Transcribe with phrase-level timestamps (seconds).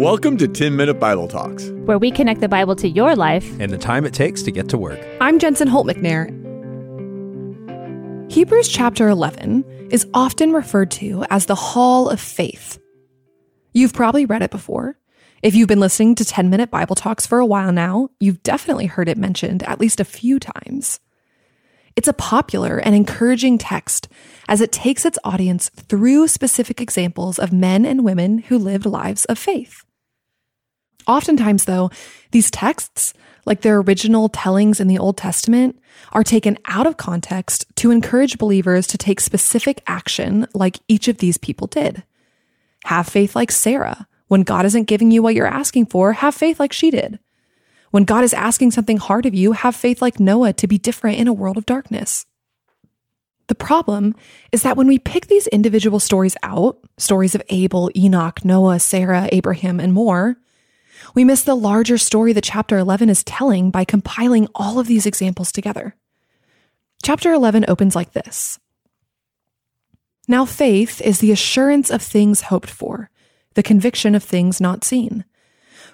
[0.00, 3.70] Welcome to 10 Minute Bible Talks, where we connect the Bible to your life and
[3.70, 4.98] the time it takes to get to work.
[5.20, 6.30] I'm Jensen Holt McNair.
[8.32, 12.80] Hebrews chapter 11 is often referred to as the Hall of Faith.
[13.74, 14.96] You've probably read it before.
[15.42, 18.86] If you've been listening to 10 Minute Bible Talks for a while now, you've definitely
[18.86, 20.98] heard it mentioned at least a few times.
[21.94, 24.08] It's a popular and encouraging text
[24.48, 29.26] as it takes its audience through specific examples of men and women who lived lives
[29.26, 29.84] of faith.
[31.06, 31.90] Oftentimes, though,
[32.30, 33.14] these texts,
[33.46, 35.80] like their original tellings in the Old Testament,
[36.12, 41.18] are taken out of context to encourage believers to take specific action like each of
[41.18, 42.02] these people did.
[42.84, 44.06] Have faith like Sarah.
[44.28, 47.18] When God isn't giving you what you're asking for, have faith like she did.
[47.90, 51.18] When God is asking something hard of you, have faith like Noah to be different
[51.18, 52.26] in a world of darkness.
[53.48, 54.14] The problem
[54.52, 59.28] is that when we pick these individual stories out, stories of Abel, Enoch, Noah, Sarah,
[59.32, 60.36] Abraham, and more,
[61.14, 65.06] we miss the larger story that chapter 11 is telling by compiling all of these
[65.06, 65.94] examples together.
[67.02, 68.58] Chapter 11 opens like this
[70.28, 73.10] Now faith is the assurance of things hoped for,
[73.54, 75.24] the conviction of things not seen.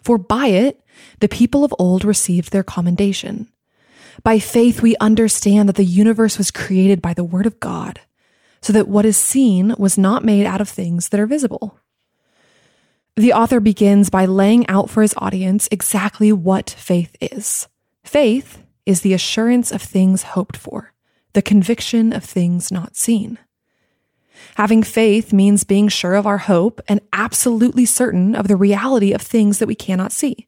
[0.03, 0.83] For by it,
[1.21, 3.49] the people of old received their commendation.
[4.23, 8.01] By faith, we understand that the universe was created by the word of God,
[8.63, 11.79] so that what is seen was not made out of things that are visible.
[13.19, 17.67] The author begins by laying out for his audience exactly what faith is.
[18.05, 20.93] Faith is the assurance of things hoped for,
[21.33, 23.39] the conviction of things not seen.
[24.57, 29.23] Having faith means being sure of our hope and absolutely certain of the reality of
[29.23, 30.47] things that we cannot see.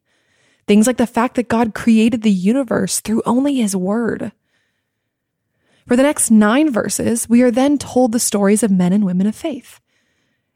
[0.66, 4.30] Things like the fact that God created the universe through only his word.
[5.86, 9.27] For the next nine verses, we are then told the stories of men and women
[9.27, 9.80] of faith.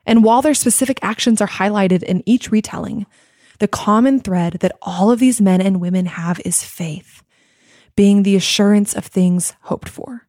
[0.05, 3.07] And while their specific actions are highlighted in each retelling,
[3.59, 7.23] the common thread that all of these men and women have is faith,
[7.95, 10.27] being the assurance of things hoped for.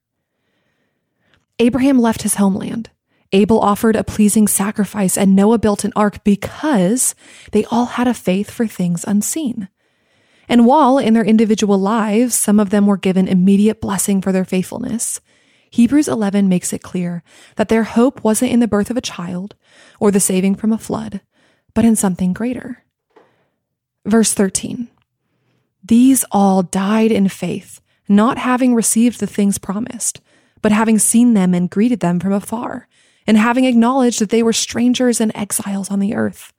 [1.59, 2.89] Abraham left his homeland.
[3.31, 7.15] Abel offered a pleasing sacrifice, and Noah built an ark because
[7.51, 9.69] they all had a faith for things unseen.
[10.47, 14.45] And while in their individual lives, some of them were given immediate blessing for their
[14.45, 15.19] faithfulness,
[15.73, 17.23] Hebrews 11 makes it clear
[17.55, 19.55] that their hope wasn't in the birth of a child
[19.99, 21.21] or the saving from a flood,
[21.73, 22.83] but in something greater.
[24.05, 24.87] Verse 13
[25.83, 30.21] These all died in faith, not having received the things promised,
[30.61, 32.87] but having seen them and greeted them from afar,
[33.25, 36.53] and having acknowledged that they were strangers and exiles on the earth.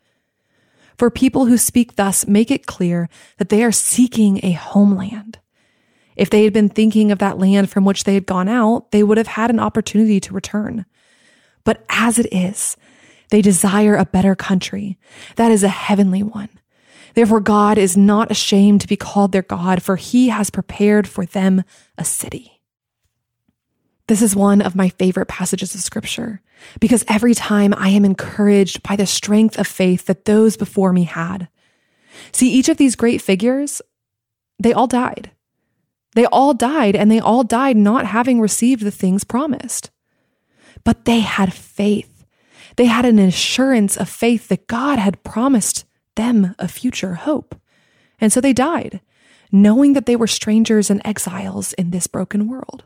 [0.99, 5.39] For people who speak thus make it clear that they are seeking a homeland.
[6.17, 9.03] If they had been thinking of that land from which they had gone out, they
[9.03, 10.87] would have had an opportunity to return.
[11.65, 12.77] But as it is,
[13.31, 14.99] they desire a better country.
[15.37, 16.51] That is a heavenly one.
[17.15, 21.25] Therefore, God is not ashamed to be called their God, for he has prepared for
[21.25, 21.63] them
[21.97, 22.61] a city.
[24.07, 26.43] This is one of my favorite passages of scripture
[26.79, 31.05] because every time I am encouraged by the strength of faith that those before me
[31.05, 31.49] had.
[32.33, 33.81] See, each of these great figures,
[34.59, 35.31] they all died.
[36.15, 39.91] They all died, and they all died not having received the things promised.
[40.85, 42.25] But they had faith.
[42.77, 47.61] They had an assurance of faith that God had promised them a future hope.
[48.21, 49.01] And so they died,
[49.51, 52.85] knowing that they were strangers and exiles in this broken world.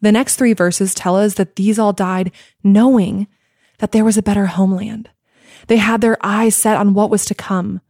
[0.00, 2.32] The next three verses tell us that these all died
[2.64, 3.28] knowing
[3.78, 5.08] that there was a better homeland.
[5.68, 7.80] They had their eyes set on what was to come,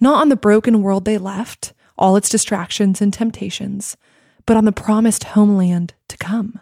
[0.00, 3.96] not on the broken world they left, all its distractions and temptations,
[4.44, 6.58] but on the promised homeland to come.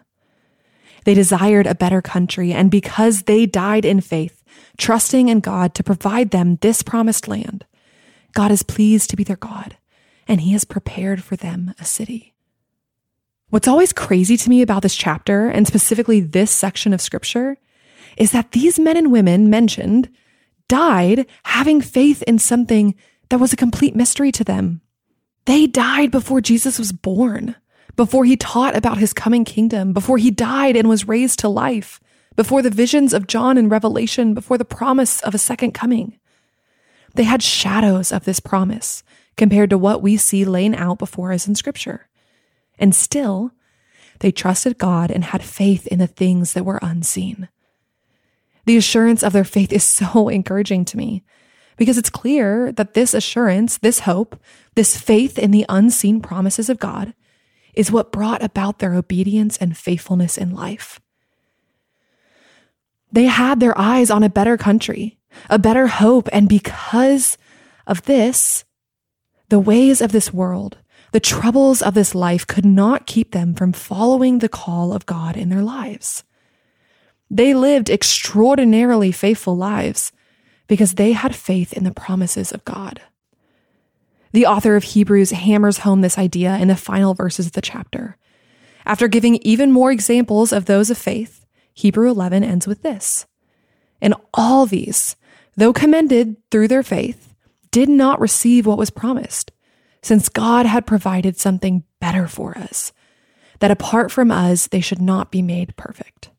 [1.03, 4.43] They desired a better country, and because they died in faith,
[4.77, 7.65] trusting in God to provide them this promised land,
[8.33, 9.77] God is pleased to be their God,
[10.27, 12.35] and He has prepared for them a city.
[13.49, 17.57] What's always crazy to me about this chapter, and specifically this section of scripture,
[18.15, 20.07] is that these men and women mentioned
[20.67, 22.93] died having faith in something
[23.29, 24.81] that was a complete mystery to them.
[25.45, 27.55] They died before Jesus was born,
[27.95, 31.99] before he taught about his coming kingdom, before he died and was raised to life,
[32.35, 36.17] before the visions of John and Revelation, before the promise of a second coming.
[37.15, 39.03] They had shadows of this promise
[39.35, 42.07] compared to what we see laying out before us in Scripture.
[42.77, 43.51] And still,
[44.19, 47.49] they trusted God and had faith in the things that were unseen.
[48.65, 51.23] The assurance of their faith is so encouraging to me
[51.77, 54.39] because it's clear that this assurance, this hope,
[54.75, 57.13] this faith in the unseen promises of God
[57.73, 60.99] is what brought about their obedience and faithfulness in life.
[63.11, 65.17] They had their eyes on a better country.
[65.49, 66.27] a better hope.
[66.31, 67.37] And because
[67.87, 68.65] of this,
[69.49, 70.77] the ways of this world,
[71.11, 75.35] the troubles of this life could not keep them from following the call of God
[75.35, 76.23] in their lives.
[77.29, 80.11] They lived extraordinarily faithful lives
[80.67, 83.01] because they had faith in the promises of God.
[84.33, 88.17] The author of Hebrews hammers home this idea in the final verses of the chapter.
[88.85, 93.25] After giving even more examples of those of faith, Hebrew 11 ends with this.
[94.01, 95.15] And all these,
[95.55, 97.33] though commended through their faith,
[97.71, 99.51] did not receive what was promised,
[100.01, 102.91] since God had provided something better for us,
[103.59, 106.29] that apart from us, they should not be made perfect.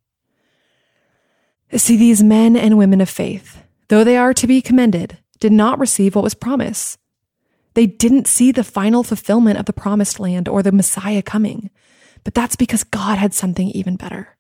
[1.75, 5.79] See, these men and women of faith, though they are to be commended, did not
[5.79, 6.99] receive what was promised.
[7.75, 11.71] They didn't see the final fulfillment of the promised land or the Messiah coming,
[12.25, 14.37] but that's because God had something even better.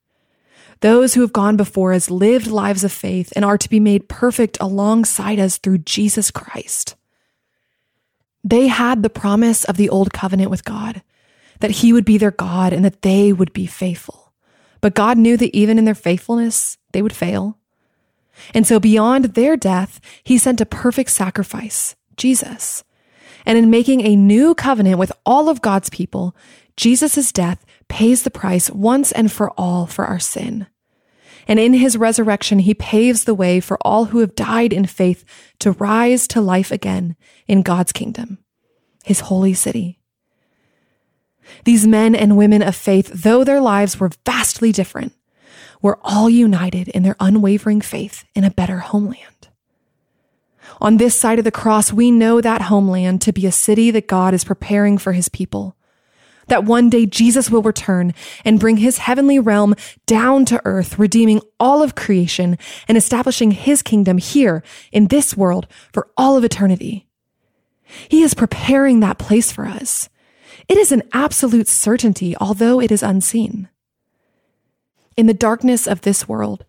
[0.80, 4.08] Those who have gone before us lived lives of faith and are to be made
[4.08, 6.96] perfect alongside us through Jesus Christ.
[8.44, 11.02] They had the promise of the old covenant with God,
[11.60, 14.32] that he would be their God and that they would be faithful.
[14.80, 17.58] But God knew that even in their faithfulness, they would fail.
[18.52, 22.82] And so beyond their death, he sent a perfect sacrifice, Jesus.
[23.44, 26.36] And in making a new covenant with all of God's people,
[26.76, 30.66] Jesus' death pays the price once and for all for our sin.
[31.48, 35.24] And in his resurrection, he paves the way for all who have died in faith
[35.58, 37.16] to rise to life again
[37.48, 38.38] in God's kingdom,
[39.04, 39.98] his holy city.
[41.64, 45.12] These men and women of faith, though their lives were vastly different,
[45.80, 49.31] were all united in their unwavering faith in a better homeland.
[50.80, 54.08] On this side of the cross, we know that homeland to be a city that
[54.08, 55.76] God is preparing for his people
[56.48, 58.14] that one day Jesus will return
[58.44, 59.74] and bring his heavenly realm
[60.06, 65.66] down to earth, redeeming all of creation and establishing his kingdom here in this world
[65.92, 67.06] for all of eternity.
[68.08, 70.08] He is preparing that place for us.
[70.68, 73.68] It is an absolute certainty, although it is unseen.
[75.16, 76.64] In the darkness of this world,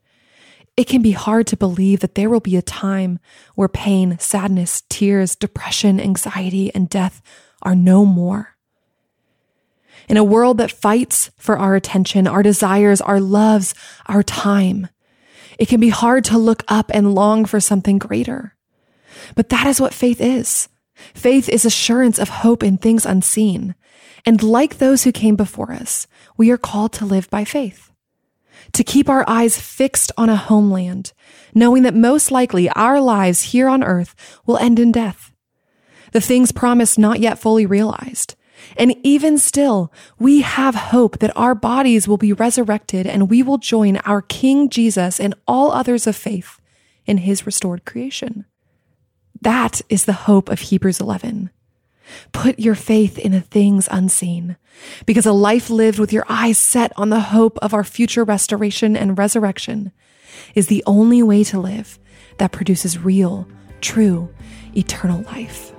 [0.76, 3.20] it can be hard to believe that there will be a time
[3.56, 7.22] where pain, sadness, tears, depression, anxiety, and death
[7.62, 8.56] are no more.
[10.10, 13.76] In a world that fights for our attention, our desires, our loves,
[14.08, 14.88] our time,
[15.60, 18.56] it can be hard to look up and long for something greater.
[19.36, 20.68] But that is what faith is.
[21.14, 23.76] Faith is assurance of hope in things unseen.
[24.26, 27.93] And like those who came before us, we are called to live by faith.
[28.74, 31.14] To keep our eyes fixed on a homeland,
[31.54, 35.32] knowing that most likely our lives here on earth will end in death.
[36.12, 38.36] The things promised not yet fully realized
[38.78, 43.58] and even still, we have hope that our bodies will be resurrected and we will
[43.58, 46.60] join our King Jesus and all others of faith
[47.06, 48.46] in his restored creation.
[49.42, 51.50] That is the hope of Hebrews 11.
[52.32, 54.58] Put your faith in the things unseen,
[55.06, 58.96] because a life lived with your eyes set on the hope of our future restoration
[58.96, 59.92] and resurrection
[60.56, 62.00] is the only way to live
[62.38, 63.48] that produces real,
[63.82, 64.34] true,
[64.76, 65.74] eternal life.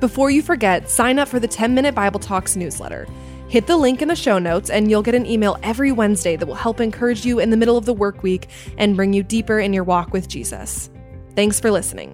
[0.00, 3.06] Before you forget, sign up for the 10 Minute Bible Talks newsletter.
[3.48, 6.46] Hit the link in the show notes, and you'll get an email every Wednesday that
[6.46, 9.58] will help encourage you in the middle of the work week and bring you deeper
[9.58, 10.90] in your walk with Jesus.
[11.36, 12.12] Thanks for listening.